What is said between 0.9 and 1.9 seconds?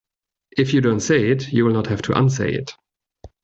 say it you will not